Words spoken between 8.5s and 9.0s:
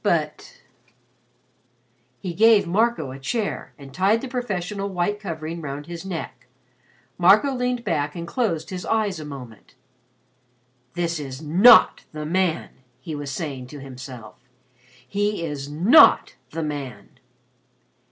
his